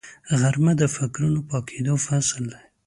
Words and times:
غرمه 0.39 0.73
د 0.81 0.83
فکرونو 0.95 1.39
پاکېدو 1.49 1.95
فصل 2.05 2.43
دی 2.51 2.61